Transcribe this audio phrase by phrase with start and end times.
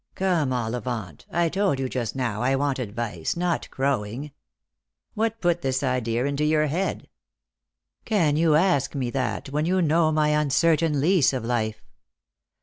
[0.15, 4.31] "Come, Ollivant, I told you just now I want advice not crowing.""
[5.13, 7.07] What put this idea into your head P
[8.05, 11.83] ""Can you ask me that when you know my uncertain lease of life